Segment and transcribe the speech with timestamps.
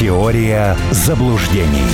[0.00, 1.84] Теория заблуждений.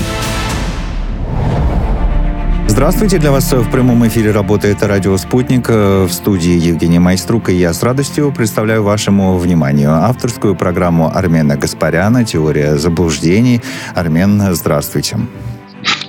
[2.68, 7.72] Здравствуйте, для вас в прямом эфире работает радио «Спутник» в студии Евгений Майструк, и я
[7.72, 13.60] с радостью представляю вашему вниманию авторскую программу Армена Гаспаряна «Теория заблуждений».
[13.96, 15.18] Армен, здравствуйте.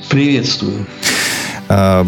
[0.07, 0.85] Приветствую.
[1.67, 2.05] А,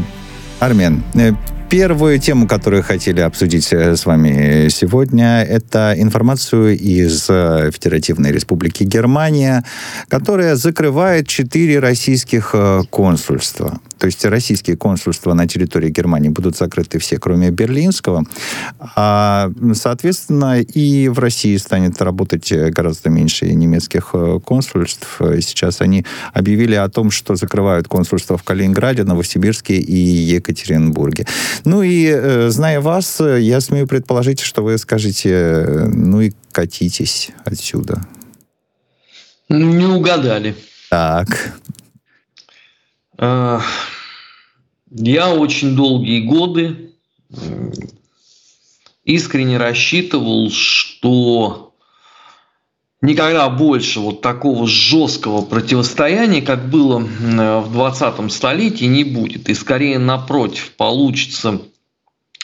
[0.60, 1.32] Армен, э,
[1.70, 8.84] Первую тему, которую хотели обсудить э, с вами сегодня, это информацию из э, Федеративной Республики
[8.84, 9.64] Германия,
[10.08, 13.80] которая закрывает четыре российских э, консульства.
[14.00, 18.24] То есть российские консульства на территории Германии будут закрыты все, кроме берлинского.
[18.96, 25.20] А, соответственно, и в России станет работать гораздо меньше немецких консульств.
[25.42, 31.26] Сейчас они объявили о том, что закрывают консульства в Калининграде, Новосибирске и Екатеринбурге.
[31.66, 38.06] Ну и, э, зная вас, я смею предположить, что вы скажете, ну и катитесь отсюда.
[39.50, 40.56] Не угадали.
[40.90, 41.54] Так.
[43.18, 43.62] Я
[45.34, 46.92] очень долгие годы
[49.04, 51.69] искренне рассчитывал, что
[53.02, 59.50] никогда больше вот такого жесткого противостояния, как было в 20 столетии, не будет.
[59.50, 61.62] И скорее напротив получится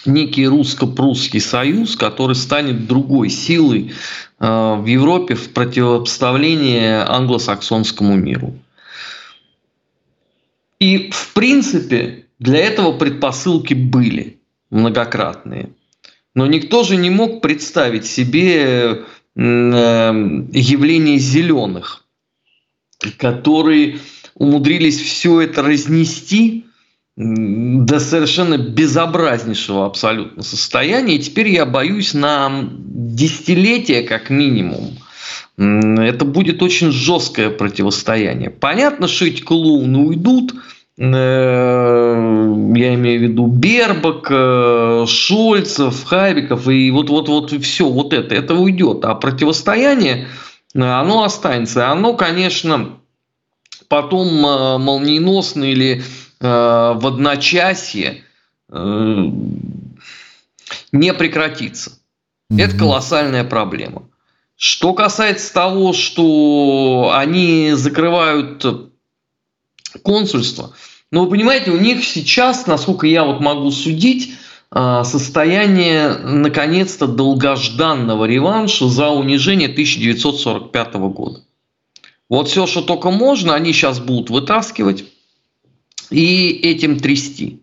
[0.06, 3.92] некий русско-прусский союз, который станет другой силой
[4.40, 8.54] э, в Европе в противопоставлении англосаксонскому миру.
[10.80, 14.40] И, в принципе, для этого предпосылки были
[14.70, 15.70] многократные.
[16.36, 22.06] Но никто же не мог представить себе явление зеленых,
[23.18, 24.00] которые
[24.36, 26.66] умудрились все это разнести
[27.18, 31.16] до совершенно безобразнейшего абсолютно состояния.
[31.16, 34.98] И теперь я боюсь на десятилетия как минимум.
[35.58, 38.50] Это будет очень жесткое противостояние.
[38.50, 40.54] Понятно, что эти клоуны уйдут–
[40.98, 42.15] Э,
[42.76, 48.36] я имею в виду Бербак, э, Шольцев, Хайбиков и вот, вот, вот все вот это,
[48.36, 49.06] это уйдет.
[49.06, 50.28] А противостояние,
[50.74, 51.90] э, оно останется.
[51.90, 52.98] Оно, конечно,
[53.88, 54.28] потом
[54.82, 56.04] молниеносно или
[56.40, 58.24] в одночасье
[60.92, 61.92] не прекратится.
[62.52, 62.64] Mm-hmm.
[62.64, 64.04] Это колоссальная проблема.
[64.58, 68.66] Что касается того, что они закрывают
[70.04, 70.74] консульства.
[71.16, 74.34] Но вы понимаете, у них сейчас, насколько я вот могу судить,
[74.70, 81.40] а, состояние наконец-то долгожданного реванша за унижение 1945 года.
[82.28, 85.06] Вот все, что только можно, они сейчас будут вытаскивать
[86.10, 87.62] и этим трясти.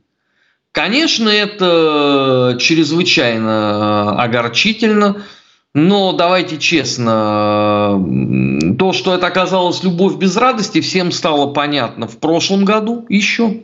[0.73, 5.27] Конечно, это чрезвычайно огорчительно,
[5.75, 7.99] но давайте честно,
[8.79, 13.63] то, что это оказалось любовь без радости, всем стало понятно в прошлом году еще,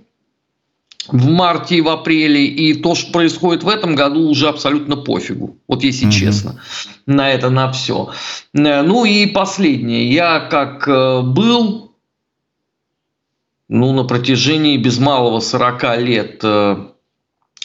[1.09, 5.59] в марте и в апреле, и то, что происходит в этом году, уже абсолютно пофигу,
[5.69, 6.13] вот если угу.
[6.13, 6.61] честно,
[7.05, 8.11] на это, на все.
[8.55, 11.93] Ну и последнее, я как э, был,
[13.69, 16.87] ну, на протяжении без малого 40 лет э,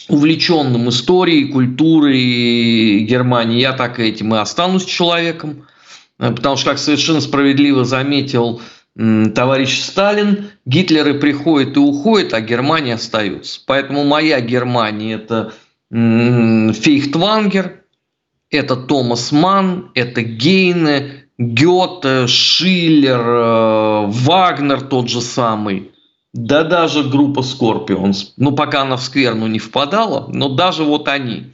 [0.08, 5.66] увлеченным историей, культурой Германии, я так этим и останусь человеком.
[6.18, 8.60] Э, потому что, как совершенно справедливо заметил
[8.96, 13.60] товарищ Сталин, Гитлеры приходят и уходят, а Германия остается.
[13.66, 15.52] Поэтому моя Германия– это
[15.90, 17.82] Фейхтвангер,
[18.50, 25.90] это Томас Ман, это Гейне, Гёте, Шиллер, э, Вагнер тот же самый–
[26.34, 31.52] да даже группа Scorpions, ну пока она в скверну не впадала, но даже вот они,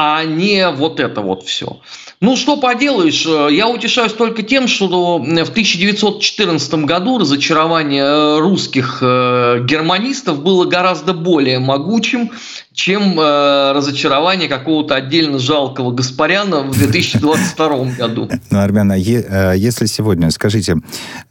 [0.00, 1.80] а не вот это вот все.
[2.20, 8.98] Ну, что поделаешь, э, я утешаюсь только тем, что в 1914 году разочарование э, русских
[9.02, 12.30] э, германистов было гораздо более могучим,
[12.72, 18.30] чем разочарование какого-то отдельно жалкого Гаспаряна в 2022 году.
[18.50, 20.76] Ну, Армян, если сегодня, скажите,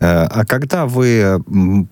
[0.01, 1.41] а когда вы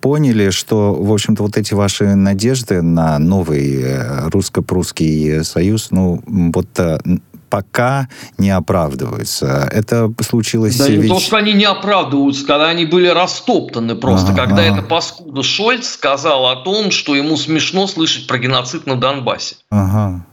[0.02, 3.86] поняли, что, в общем-то, вот эти ваши надежды на новый
[4.30, 6.65] русско-прусский союз, ну, вот
[7.50, 9.70] пока не оправдываются.
[9.72, 10.78] Это случилось...
[10.78, 11.04] Да ведь...
[11.04, 14.32] не то, что они не оправдываются, когда они были растоптаны просто.
[14.32, 14.46] Ага.
[14.46, 19.56] Когда это паскуда Шольц сказал о том, что ему смешно слышать про геноцид на Донбассе.
[19.70, 20.26] Ага.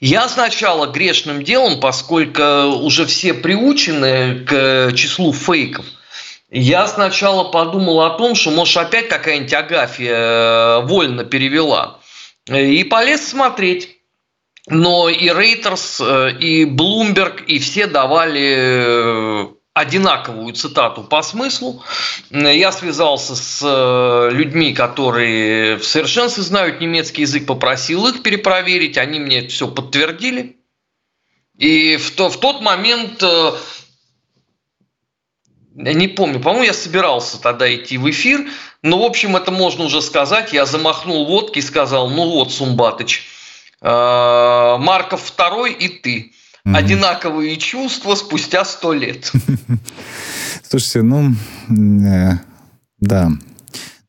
[0.00, 2.42] Я сначала грешным делом, поскольку
[2.82, 5.84] уже все приучены к числу фейков,
[6.50, 11.98] я сначала подумал о том, что, может, опять какая-нибудь Агафья э, вольно перевела.
[12.48, 13.95] И полез смотреть.
[14.68, 19.46] Но и Reuters, э, и Bloomberg, и все давали э,
[19.76, 21.84] одинаковую цитату по смыслу.
[22.30, 29.20] Я связался с э, людьми, которые в совершенстве знают немецкий язык, попросил их перепроверить, они
[29.20, 30.56] мне все подтвердили.
[31.58, 33.52] И в, то, в тот момент, э,
[35.74, 38.46] не помню, по-моему, я собирался тогда идти в эфир,
[38.80, 40.54] но, в общем, это можно уже сказать.
[40.54, 43.26] Я замахнул водки и сказал, ну вот, Сумбатыч,
[43.82, 46.32] Марков второй и ты–
[46.66, 49.30] mm Одинаковые чувства спустя сто лет.
[50.68, 51.32] Слушайте, ну,
[51.70, 52.32] э,
[52.98, 53.30] да.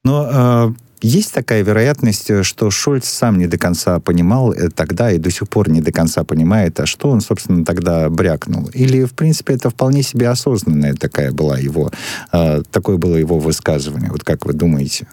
[0.04, 5.20] Но э, есть такая вероятность, что Шольц сам не до конца понимал э, тогда и
[5.20, 8.70] до сих пор не до конца понимает, а что он, собственно, тогда брякнул.
[8.74, 11.92] Или, в принципе, это вполне себе осознанная такая была его,
[12.32, 14.10] э, такое было его высказывание.
[14.10, 15.08] Вот как вы думаете?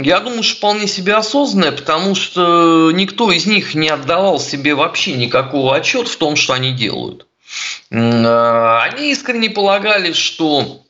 [0.00, 5.14] Я думаю, что вполне себе осознанное, потому что никто из них не отдавал себе вообще
[5.14, 7.26] никакого отчета в том, что они делают.
[7.90, 10.82] Э, они искренне полагали, что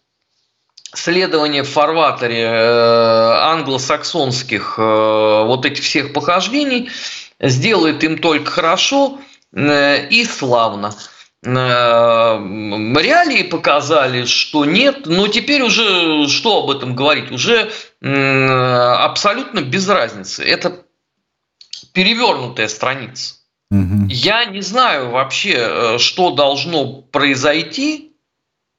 [0.93, 6.91] следование в фарватере э, англосаксонских э, вот этих всех похождений
[7.41, 9.21] сделает им только хорошо
[9.55, 10.93] и славно.
[11.45, 17.31] Реалии показали, что нет, но теперь уже что об этом говорить?
[17.31, 17.71] Уже
[18.01, 20.45] абсолютно без разницы.
[20.45, 20.85] Это
[21.93, 23.35] перевернутая страница.
[23.71, 24.07] Угу.
[24.09, 28.13] Я не знаю вообще, э, что должно произойти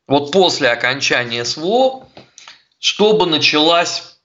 [0.07, 2.07] вот после окончания СВО,
[2.79, 4.17] чтобы началась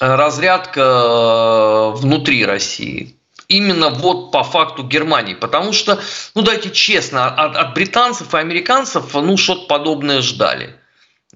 [0.00, 3.16] э, разрядка э, внутри России
[3.50, 5.34] именно вот по факту Германии.
[5.34, 6.00] Потому что,
[6.34, 10.74] ну дайте честно, от, от британцев и американцев ну что-то подобное ждали.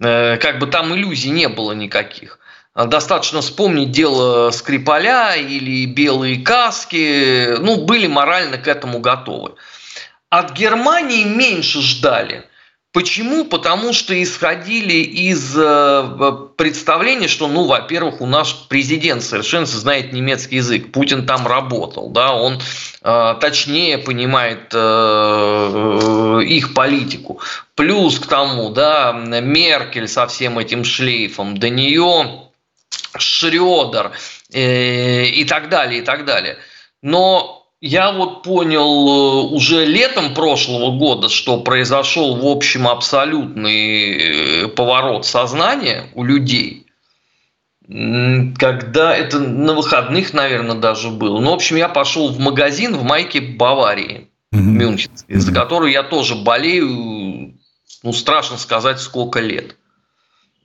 [0.01, 2.39] Э, как бы там иллюзий не было никаких.
[2.75, 7.57] Достаточно вспомнить дело Скрипаля или белые каски.
[7.59, 9.53] Ну, были морально к этому готовы.
[10.29, 12.45] От Германии меньше ждали–
[12.95, 13.45] Почему?
[13.45, 20.57] Потому что исходили из э, представления, что, ну, во-первых, у нас президент совершенно знает немецкий
[20.57, 22.61] язык, Путин там работал, да, он
[23.03, 27.41] э, точнее понимает э, их политику.
[27.75, 32.49] Плюс к тому, да, Меркель со всем этим шлейфом, до нее
[33.19, 34.13] Шредер
[34.51, 36.59] и так далее, и так далее.
[37.03, 44.69] Но я вот понял э, уже летом прошлого года, что произошел, в общем, абсолютный э,
[44.69, 46.87] поворот сознания у людей.
[47.87, 51.39] Когда это на выходных, наверное, даже было.
[51.41, 54.59] Ну, в общем, я пошел в магазин в майке Баварии, mm-hmm.
[54.59, 55.41] Мюнхенской, mm-hmm.
[55.41, 57.53] за которую я тоже болею,
[58.03, 59.77] ну, страшно сказать, сколько лет.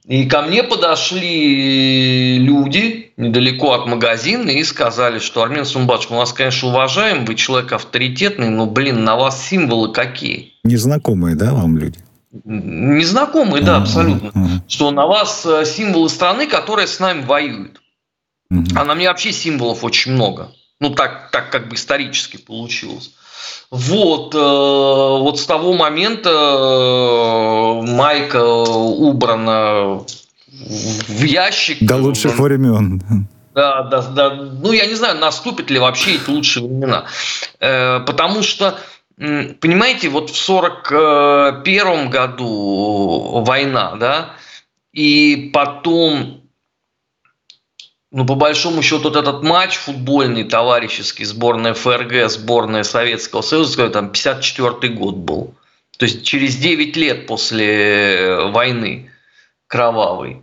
[0.09, 6.33] И ко мне подошли люди недалеко от магазина и сказали, что Армен Сумбач, мы вас,
[6.33, 10.53] конечно, уважаем, вы человек авторитетный, но, блин, на вас символы какие?
[10.63, 11.99] Незнакомые, да, вам люди?
[12.43, 14.63] Незнакомые, да, абсолютно.
[14.67, 17.79] Что на вас э, символы страны, которая с нами воюет.
[18.75, 20.51] А на мне вообще символов очень много.
[20.79, 23.11] Ну, так, так как бы исторически получилось.
[23.69, 30.01] Вот, э, вот с того момента э, майка убрана
[30.47, 31.77] в ящик.
[31.81, 33.01] До лучших времен.
[33.53, 34.35] Да, да, да.
[34.35, 37.05] Ну, я не знаю, наступят ли вообще эти лучшие времена.
[37.59, 38.79] Э, потому что,
[39.17, 44.29] понимаете, вот в 1941 году война, да,
[44.93, 46.38] и потом
[48.11, 54.09] ну, по большому счету, вот этот матч футбольный, товарищеский, сборная ФРГ, сборная Советского Союза, там
[54.09, 55.53] 54 год был.
[55.97, 59.11] То есть через 9 лет после войны
[59.67, 60.41] кровавой.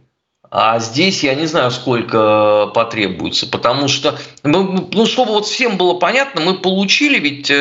[0.49, 5.94] А здесь я не знаю, сколько потребуется, потому что, мы, ну, чтобы вот всем было
[5.94, 7.54] понятно, мы получили ведь э,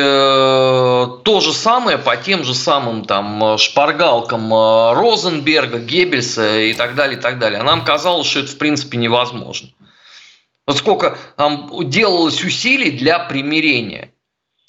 [1.24, 7.18] то же самое по тем же самым там шпаргалкам э, Розенберга, Геббельса и так далее,
[7.18, 7.60] и так далее.
[7.60, 9.68] А нам казалось, что это в принципе невозможно.
[10.66, 14.12] Вот сколько там делалось усилий для примирения.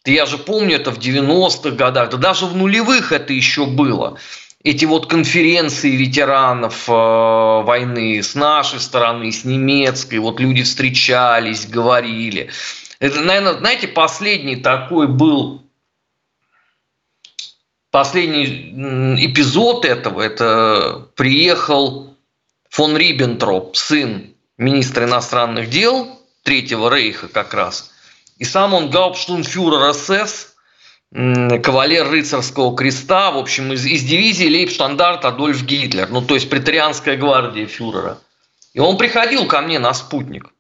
[0.06, 4.18] Я же помню это в 90-х годах, да даже в нулевых это еще было.
[4.64, 12.50] Эти вот конференции ветеранов э, войны с нашей стороны, с немецкой, вот люди встречались, говорили.
[13.00, 15.64] Это, наверное, знаете, последний такой был
[17.92, 18.46] последний
[19.26, 22.16] эпизод этого, это приехал
[22.70, 27.92] фон Риббентроп, сын министр иностранных дел Третьего Рейха как раз.
[28.38, 30.56] И сам он гауптштунфюрер СС,
[31.12, 37.18] кавалер рыцарского креста, в общем, из, из дивизии Лейбштандарт Адольф Гитлер, ну, то есть претарианская
[37.18, 38.20] гвардия фюрера.
[38.74, 40.54] И он приходил ко мне на спутник.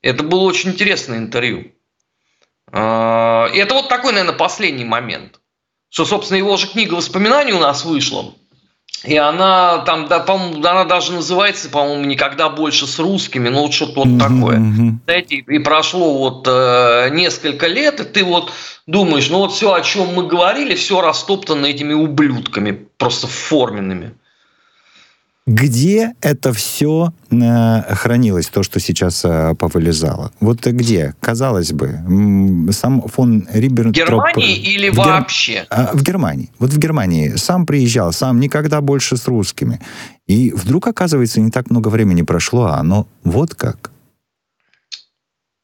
[0.00, 1.72] Это было очень интересное интервью.
[2.72, 5.38] А, и это вот такой, наверное, последний момент.
[5.90, 8.34] что, собственно, его же книга воспоминаний у нас вышла.
[9.04, 13.72] И она там, да, по-моему, она даже называется, по-моему, никогда больше с русскими, ну вот
[13.72, 15.00] что-то вот mm-hmm, такое.
[15.04, 18.52] Знаете, и прошло вот э, несколько лет, и ты вот
[18.86, 24.14] думаешь, ну вот все, о чем мы говорили, все растоптано этими ублюдками, просто форменными.
[25.44, 30.30] Где это все э, хранилось, то, что сейчас э, повылезало?
[30.38, 31.16] Вот где?
[31.20, 31.98] Казалось бы,
[32.70, 33.92] сам фон Риббентроп...
[33.92, 35.52] В Германии или в вообще?
[35.52, 35.66] Гер...
[35.70, 36.50] А, в Германии.
[36.60, 37.34] Вот в Германии.
[37.34, 39.80] Сам приезжал, сам никогда больше с русскими.
[40.28, 43.90] И вдруг, оказывается, не так много времени прошло, а оно вот как.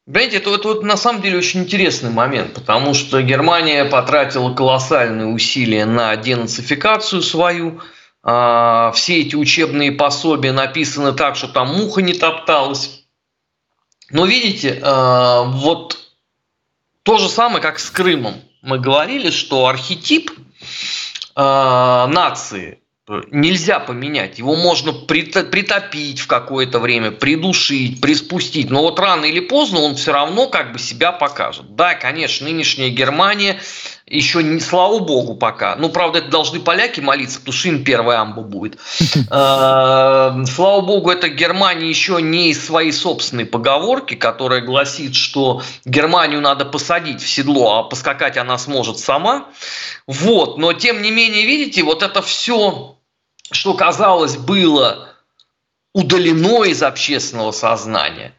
[0.06, 5.26] Понимаете, это, это вот на самом деле очень интересный момент, потому что Германия потратила колоссальные
[5.26, 7.80] усилия на денацификацию свою,
[8.92, 13.04] все эти учебные пособия написаны так, что там муха не топталась.
[14.10, 15.98] Но видите, а, вот
[17.02, 18.34] то же самое, как с Крымом.
[18.62, 20.30] Мы говорили, что архетип
[21.34, 22.80] а, нации
[23.30, 24.38] нельзя поменять.
[24.38, 28.70] Его можно притопить в какое-то время, придушить, приспустить.
[28.70, 31.74] Но вот рано или поздно он все равно как бы себя покажет.
[31.74, 33.60] Да, конечно, нынешняя Германия
[34.10, 35.76] еще не, слава богу, пока.
[35.76, 38.78] Ну, правда, это должны поляки молиться, потому что им первая амба будет.
[39.30, 46.40] А, слава богу, это Германия еще не из своей собственной поговорки, которая гласит, что Германию
[46.40, 49.48] надо посадить в седло, а поскакать она сможет сама.
[50.06, 52.96] Вот, но тем не менее, видите, вот это все,
[53.50, 55.08] что казалось было
[55.92, 58.34] удалено из общественного сознания,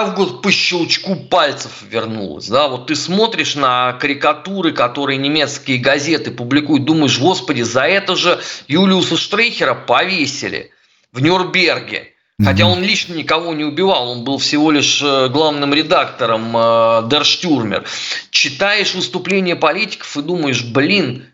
[0.00, 2.48] вот по щелчку пальцев вернулось.
[2.48, 2.68] Да?
[2.68, 9.18] Вот ты смотришь на карикатуры, которые немецкие газеты публикуют, думаешь, господи, за это же Юлиуса
[9.18, 10.70] Штрейхера повесили
[11.12, 12.08] в Нюрнберге.
[12.42, 17.84] Хотя он лично никого не убивал, он был всего лишь э, главным редактором э, Дерштюрмер.
[18.30, 21.26] Читаешь выступления политиков и думаешь, блин,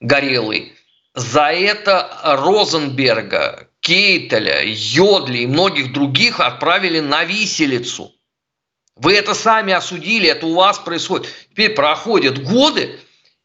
[0.00, 0.72] горелый,
[1.14, 8.12] за это Розенберга, Кейтеля, Йодли и многих других отправили на виселицу.
[8.96, 11.28] Вы это сами осудили, это у вас происходит.
[11.50, 13.00] Теперь проходят годы,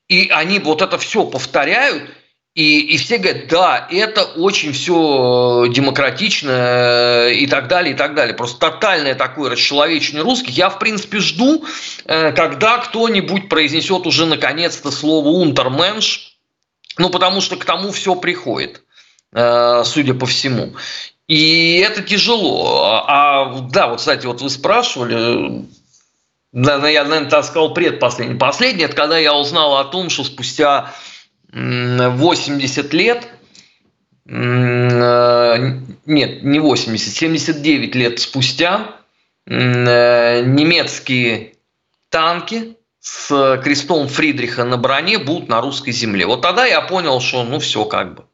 [0.09, 2.09] и они вот это все повторяют,
[2.55, 8.13] и, и все говорят, да, это очень все демократично э, и так далее, и так
[8.13, 8.35] далее.
[8.35, 10.50] Просто тотальное такое расчеловечение русских.
[10.50, 11.63] Я, в принципе, жду,
[12.03, 16.38] э, когда кто-нибудь произнесет уже наконец-то слово «унтерменш»,
[16.97, 18.82] ну, потому что к тому все приходит.
[19.33, 20.73] Э, судя по всему.
[21.27, 23.03] И это тяжело.
[23.07, 25.65] А да, вот, кстати, вот вы спрашивали,
[26.51, 28.37] наверное, я, наверное, так сказал предпоследний.
[28.37, 30.93] Последний, это когда я узнал о том, что спустя
[31.51, 33.27] 80 лет,
[34.27, 35.57] э,
[36.05, 38.97] нет, не 80, 79 лет спустя
[39.47, 41.55] э, немецкие
[42.09, 46.27] танки с крестом Фридриха на броне будут на русской земле.
[46.27, 48.25] Вот тогда я понял, что ну все как бы.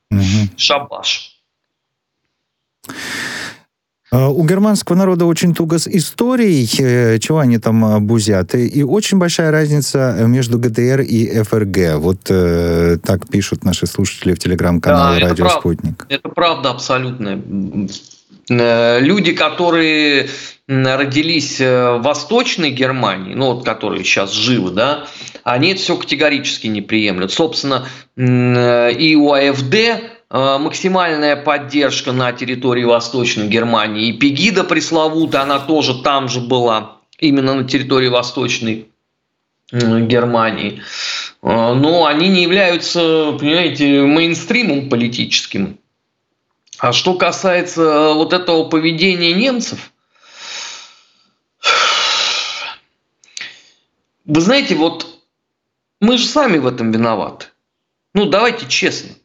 [0.60, 1.36] Шабаш.
[4.12, 8.84] А, у германского народа очень туго с историей, э, чего они там а, бузят, и
[8.84, 11.98] очень большая разница между ГДР и ФРГ.
[11.98, 16.06] Вот э, так пишут наши слушатели в телеграм-канале да, «Радио это Спутник».
[16.10, 17.40] Это правда абсолютная.
[18.50, 20.28] Э, люди, которые
[20.68, 25.06] родились в Восточной Германии, ну вот которые сейчас живы, да,
[25.44, 27.32] они это все категорически не приемлют.
[27.32, 27.88] Собственно,
[28.18, 30.00] и у АФД э,
[30.30, 34.10] максимальная поддержка на территории Восточной Германии.
[34.10, 38.90] И Пегида пресловутая, она тоже там же была, именно на территории Восточной
[39.72, 40.82] Германии.
[41.42, 45.78] Э, но они не являются, понимаете, мейнстримом политическим.
[46.80, 49.92] А что касается э, вот этого поведения немцев,
[54.26, 55.08] вы знаете, вот
[56.00, 57.48] мы же сами в этом виноваты.
[58.14, 59.16] Ну, давайте честно.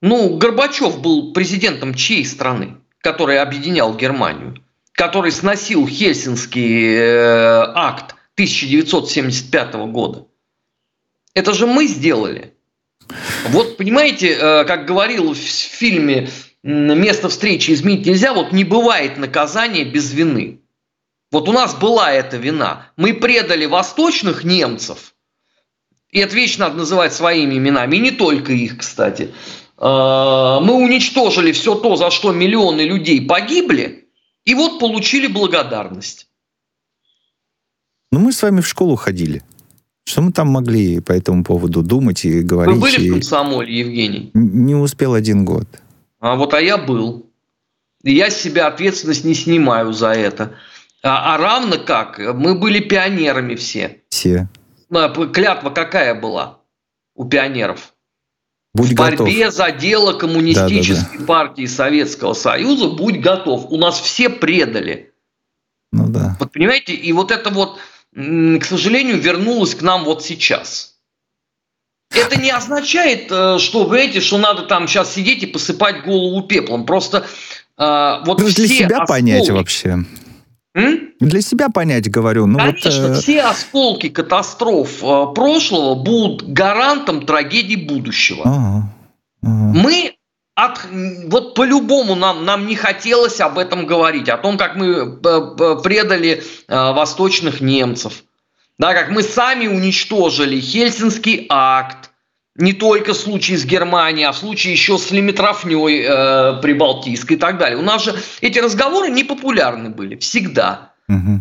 [0.00, 4.56] Ну, Горбачев был президентом чьей страны, который объединял Германию,
[4.92, 10.26] который сносил Хельсинский э, акт 1975 года.
[11.34, 12.54] Это же мы сделали.
[13.48, 16.30] Вот понимаете, э, как говорил в фильме
[16.62, 20.60] «Место встречи изменить нельзя», вот не бывает наказания без вины.
[21.30, 22.86] Вот у нас была эта вина.
[22.96, 25.14] Мы предали восточных немцев–
[26.10, 29.32] и это вещь надо называть своими именами, и не только их, кстати.
[29.80, 34.08] А, мы уничтожили все то, за что миллионы людей погибли,
[34.44, 36.28] и вот получили благодарность.
[38.12, 39.42] Ну, мы с вами в школу ходили.
[40.04, 42.74] Что мы там могли по этому поводу думать и говорить?
[42.74, 44.30] Вы были в комсомоле, Евгений?
[44.34, 45.66] Не успел один год.
[46.18, 47.26] А вот а я был.
[48.02, 50.54] И я с себя ответственность не снимаю за это.
[51.02, 54.00] А, а равно как, мы были пионерами все.
[54.08, 54.48] Все.
[55.32, 56.60] Клятва какая была?
[57.20, 57.92] у пионеров.
[58.72, 59.54] Будь в борьбе готов.
[59.54, 61.24] за дело коммунистической да, да, да.
[61.26, 63.66] партии Советского Союза будь готов.
[63.70, 65.12] У нас все предали.
[65.92, 66.36] Ну да.
[66.38, 67.78] Вот понимаете, и вот это вот,
[68.14, 70.90] к сожалению, вернулось к нам вот сейчас.
[72.12, 76.42] Это не означает, э, что, вы эти, что надо там сейчас сидеть и посыпать голову
[76.42, 76.84] пеплом.
[76.84, 77.26] Просто
[77.78, 79.08] э, вот ну, все для себя осколки...
[79.08, 80.04] понять вообще.
[80.74, 81.10] М?
[81.18, 82.46] Для себя понять, говорю.
[82.46, 83.20] Ну Конечно, вот, э...
[83.20, 88.42] все осколки катастроф э, прошлого будут гарантом трагедии будущего.
[88.44, 88.92] Ага,
[89.42, 89.72] ага.
[89.74, 90.14] Мы
[90.54, 90.80] от,
[91.26, 96.42] вот по-любому нам, нам не хотелось об этом говорить, о том, как мы э, предали
[96.68, 98.24] э, восточных немцев,
[98.78, 102.09] да, как мы сами уничтожили Хельсинский акт,
[102.60, 107.38] не только в случае с Германией, а в случае еще с лимитрофней э, прибалтийской и
[107.38, 107.78] так далее.
[107.78, 110.92] У нас же эти разговоры не популярны были всегда.
[111.08, 111.40] Угу.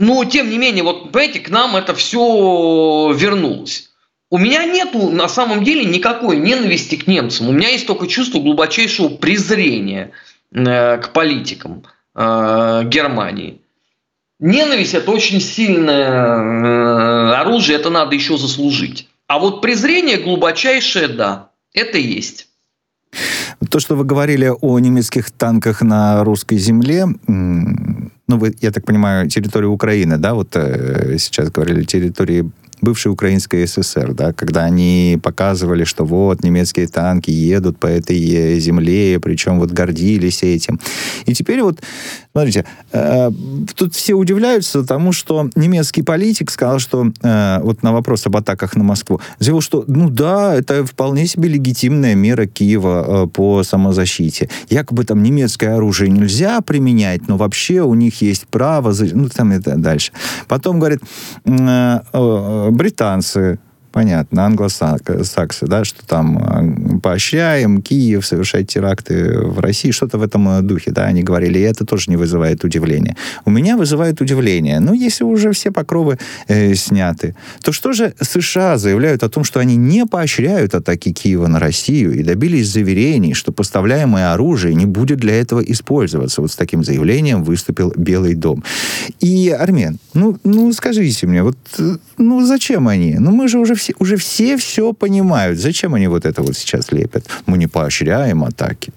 [0.00, 3.90] Но, тем не менее, вот, понимаете, к нам это все вернулось.
[4.30, 7.48] У меня нету на самом деле никакой ненависти к немцам.
[7.48, 10.10] У меня есть только чувство глубочайшего презрения
[10.52, 11.84] э, к политикам
[12.14, 13.60] э, Германии.
[14.40, 19.07] Ненависть это очень сильное э, оружие, это надо еще заслужить.
[19.28, 22.48] А вот презрение глубочайшее, да, это есть.
[23.70, 29.28] То, что вы говорили о немецких танках на русской земле, ну, вы, я так понимаю,
[29.28, 35.84] территория Украины, да, вот э, сейчас говорили, территории бывшей Украинской ССР, да, когда они показывали,
[35.84, 40.80] что вот немецкие танки едут по этой земле, причем вот гордились этим.
[41.26, 41.80] И теперь вот,
[42.32, 43.30] смотрите, э,
[43.74, 48.76] тут все удивляются тому, что немецкий политик сказал, что э, вот на вопрос об атаках
[48.76, 54.48] на Москву, заявил, что ну да, это вполне себе легитимная мера Киева э, по самозащите.
[54.70, 59.76] Якобы там немецкое оружие нельзя применять, но вообще у них есть право, ну там это
[59.76, 60.12] дальше.
[60.46, 61.00] Потом говорит,
[61.44, 63.58] э, э, британцы,
[63.98, 70.48] понятно, англосаксы, да, что там э, поощряем Киев совершать теракты в России, что-то в этом
[70.48, 73.16] э, духе, да, они говорили, и это тоже не вызывает удивления.
[73.44, 77.34] У меня вызывает удивление, ну, если уже все покровы э, сняты,
[77.64, 82.14] то что же США заявляют о том, что они не поощряют атаки Киева на Россию
[82.14, 86.40] и добились заверений, что поставляемое оружие не будет для этого использоваться.
[86.40, 88.62] Вот с таким заявлением выступил Белый дом.
[89.18, 93.16] И, Армен, ну, ну скажите мне, вот, э, ну, зачем они?
[93.18, 95.58] Ну, мы же уже все, уже все все понимают.
[95.58, 97.26] Зачем они вот это вот сейчас лепят?
[97.46, 98.92] Мы не поощряем атаки.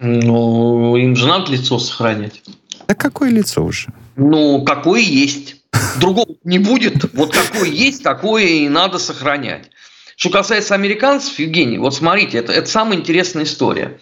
[0.00, 2.42] Ну, им же надо лицо сохранять.
[2.86, 3.88] А какое лицо уже?
[4.16, 5.56] Ну, какое есть.
[6.00, 7.12] Другого не будет.
[7.14, 9.70] Вот какое есть, такое и надо сохранять.
[10.16, 13.98] Что касается американцев, Евгений, вот смотрите, это, это самая интересная история.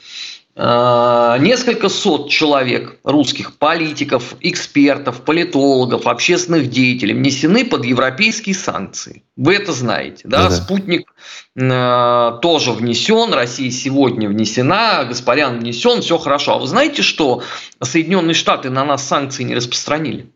[0.59, 9.23] Э, несколько сот человек, русских политиков, экспертов, политологов, общественных деятелей внесены под европейские санкции.
[9.37, 10.49] Вы это знаете, да?
[10.49, 11.13] да, Спутник
[11.57, 16.55] э, тоже внесен, Россия сегодня внесена, Гаспарян внесен, все хорошо.
[16.55, 17.43] А вы знаете, что
[17.83, 20.33] Соединенные Штаты на нас санкции не распространили?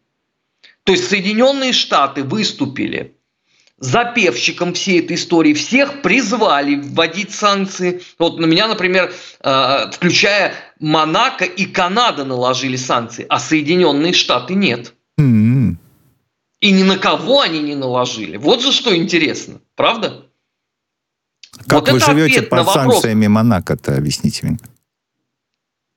[0.84, 3.14] То есть Соединенные Штаты выступили
[3.80, 5.54] запевщиком всей этой истории.
[5.54, 8.02] Всех призвали вводить санкции.
[8.18, 9.12] Вот на меня, например,
[9.42, 14.94] э, включая Монако и Канада наложили санкции, а Соединенные Штаты нет.
[15.18, 15.76] Mm-hmm.
[16.60, 18.36] И ни на кого они не наложили.
[18.36, 20.26] Вот же что интересно, правда?
[21.66, 24.58] Как вот вы живете под санкциями Монако-то, объясните мне.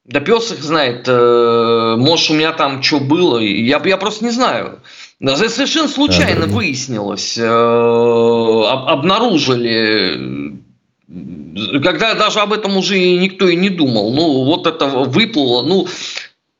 [0.05, 1.05] Да пес их знает.
[1.07, 3.39] Э, может, у меня там что было.
[3.39, 4.81] Я, я просто не знаю.
[5.23, 7.45] Совершенно случайно да, выяснилось, э,
[8.87, 10.59] обнаружили,
[11.81, 14.13] когда даже об этом уже никто и не думал.
[14.13, 15.63] Ну, вот это выплыло.
[15.65, 15.87] Ну,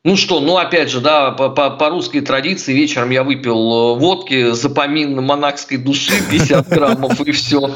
[0.06, 4.52] ну что, ну опять же, да, по, по, по русской традиции вечером я выпил водки
[4.52, 7.70] за помин монахской души 50 граммов и все.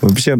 [0.00, 0.38] Вообще,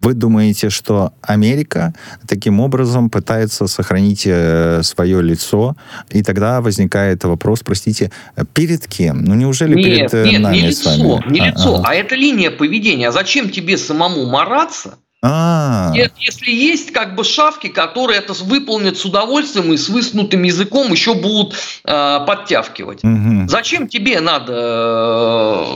[0.00, 1.92] вы думаете, что Америка
[2.26, 5.76] таким образом пытается сохранить э, свое лицо,
[6.08, 8.10] и тогда возникает вопрос, простите,
[8.54, 9.24] перед кем?
[9.24, 11.30] Ну неужели нет, перед э, нет, нами не лицо, с вами?
[11.30, 11.90] Не лицо, а, а.
[11.90, 13.08] а это линия поведения.
[13.08, 14.98] А зачем тебе самому мараться?
[15.22, 15.92] А.
[15.94, 21.14] Если есть как бы шавки, которые это выполнят с удовольствием и с высунутым языком еще
[21.14, 23.04] будут э, подтявкивать.
[23.04, 23.46] Угу.
[23.46, 25.66] Зачем тебе надо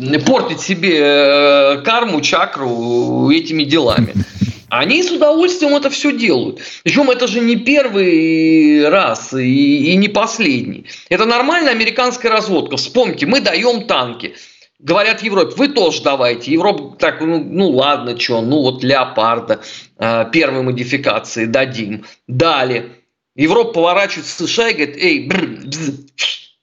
[0.00, 4.14] э, портить себе э, карму, чакру этими делами?
[4.70, 6.60] Они с удовольствием это все делают.
[6.82, 10.86] Причем это же не первый раз и, и не последний.
[11.10, 12.76] Это нормальная американская разводка.
[12.76, 14.34] Вспомните, мы даем танки.
[14.78, 16.52] Говорят Европе, вы тоже давайте.
[16.52, 19.62] Европа так, ну, ну ладно, что, ну вот леопарда
[19.98, 22.04] э, первой модификации дадим.
[22.26, 22.92] Дали.
[23.34, 25.90] Европа поворачивается США и говорит, эй, брр, бз,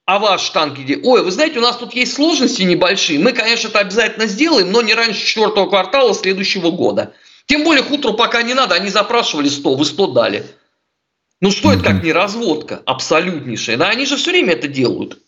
[0.06, 3.80] а ваши танки, ой, вы знаете, у нас тут есть сложности небольшие, мы, конечно, это
[3.80, 7.13] обязательно сделаем, но не раньше четвертого квартала следующего года.
[7.45, 10.45] Тем более хутору пока не надо, они запрашивали 100, вы 100 дали.
[11.41, 13.78] Ну что это как не разводка абсолютнейшая?
[13.78, 15.19] Да, они же все время это делают.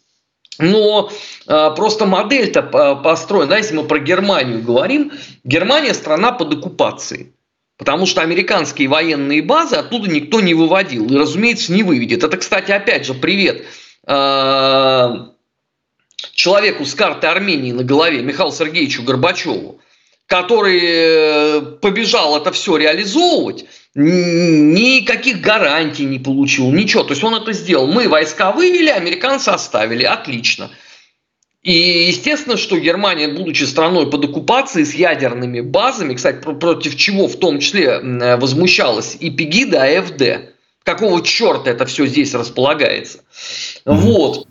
[0.59, 1.11] Но
[1.47, 2.61] э, просто модель-то
[3.03, 5.11] построена, да, если мы про Германию говорим,
[5.43, 7.33] Германия страна под оккупацией.
[7.77, 11.07] Потому что американские военные базы оттуда никто не выводил.
[11.07, 12.23] И, разумеется, не выведет.
[12.23, 13.65] Это, кстати, опять же, привет
[14.07, 15.15] э,
[16.33, 19.81] человеку с карты Армении на голове, Михаилу Сергеевичу Горбачеву,
[20.27, 27.03] который э, побежал это все реализовывать, никаких гарантий не получил, ничего.
[27.03, 27.87] То есть он это сделал.
[27.87, 30.03] Мы войска вывели, американцы оставили.
[30.03, 30.71] Отлично.
[31.63, 37.37] И естественно, что Германия, будучи страной под оккупацией с ядерными базами, кстати, против чего в
[37.37, 37.99] том числе
[38.37, 43.23] возмущалась и Пегида, и АФД, какого черта это все здесь располагается.
[43.83, 44.47] Вот.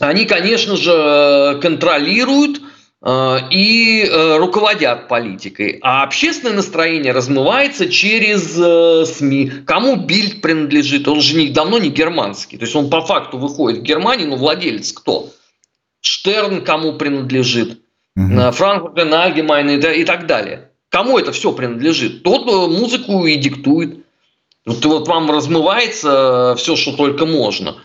[0.00, 2.62] Они, конечно же, контролируют э,
[3.02, 5.78] и э, руководят политикой.
[5.80, 9.52] А общественное настроение размывается через э, СМИ.
[9.66, 11.08] Кому Бильд принадлежит?
[11.08, 12.58] Он же не, давно не германский.
[12.58, 15.30] То есть он по факту выходит в Германию, но владелец кто?
[16.02, 17.80] Штерн кому принадлежит,
[18.16, 18.52] угу.
[18.52, 20.70] Франкфурт Альгемайн и, так далее.
[20.90, 22.22] Кому это все принадлежит?
[22.22, 24.04] Тот э, музыку и диктует.
[24.66, 27.76] Вот, вот вам размывается все, что только можно.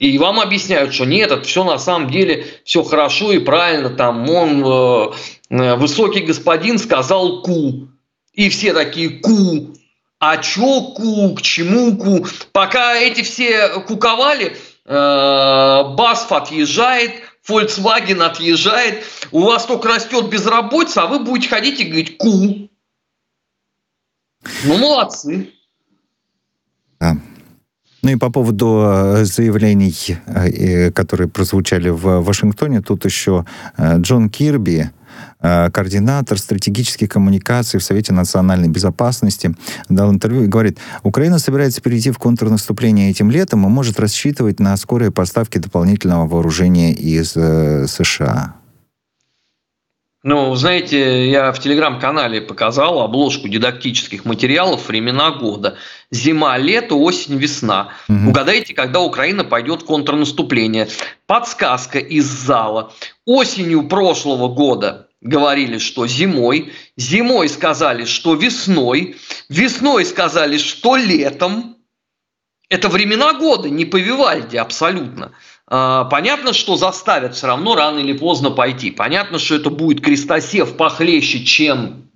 [0.00, 3.90] И вам объясняют, что нет, это все на самом деле все хорошо и правильно.
[3.90, 5.12] Там он, э,
[5.50, 7.88] э высокий господин, сказал ку.
[8.32, 9.74] И все такие ку.
[10.18, 12.26] А чё ку, к чему ку?
[12.52, 17.12] Пока эти все куковали, э, Басф отъезжает,
[17.46, 22.70] Volkswagen отъезжает, у вас только растет безработица, а вы будете ходить и говорить «ку».
[24.64, 25.52] Ну, молодцы.
[26.98, 27.16] Да.
[28.02, 33.44] Ну и по поводу э, заявлений, э, которые прозвучали в Вашингтоне, тут еще
[33.76, 34.90] э, Джон Кирби,
[35.40, 39.54] координатор стратегических коммуникаций в Совете национальной безопасности,
[39.88, 44.76] дал интервью и говорит, Украина собирается перейти в контрнаступление этим летом и может рассчитывать на
[44.76, 48.59] скорые поставки дополнительного вооружения из США.
[50.22, 55.78] Ну, знаете, я в телеграм-канале показал обложку дидактических материалов «Времена года».
[56.10, 57.94] Зима, лето, осень, весна.
[58.06, 58.28] Угу.
[58.28, 60.88] Угадайте, когда Украина пойдет в контрнаступление.
[61.26, 62.92] Подсказка из зала.
[63.24, 66.74] Осенью прошлого года говорили, что зимой.
[66.98, 69.16] Зимой сказали, что весной.
[69.48, 71.76] Весной сказали, что летом.
[72.68, 75.32] Это времена года, не по Вивальди абсолютно.
[75.72, 78.90] А, понятно, что заставят все равно рано или поздно пойти.
[78.90, 82.08] Понятно, что это будет крестосев похлеще, чем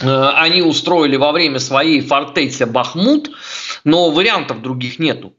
[0.00, 3.30] э, они устроили во время своей фортеции Бахмут,
[3.84, 5.32] но вариантов других нету.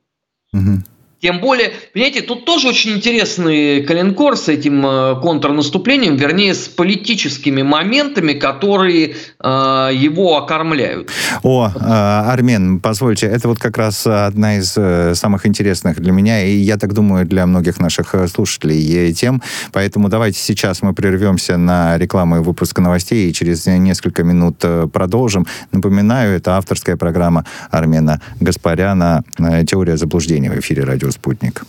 [0.53, 0.83] Угу.
[1.21, 7.61] Тем более, понимаете, тут тоже очень интересный коленкор с этим э, контрнаступлением, вернее, с политическими
[7.61, 11.09] моментами, которые э, его окормляют.
[11.43, 16.45] О, э, Армен, позвольте, это вот как раз одна из э, самых интересных для меня,
[16.45, 19.41] и я так думаю, для многих наших э, слушателей тем.
[19.73, 25.45] Поэтому давайте сейчас мы прервемся на рекламу и выпуск новостей, и через несколько минут продолжим.
[25.73, 29.23] Напоминаю, это авторская программа Армена Гаспаряна
[29.67, 31.63] «Теория заблуждений» в эфире радио «Радио Спутник».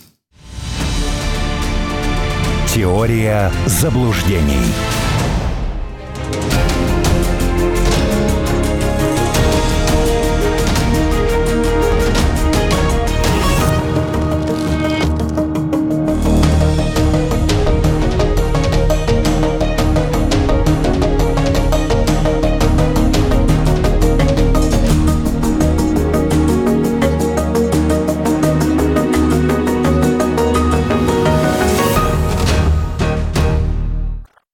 [2.67, 4.61] Теория заблуждений.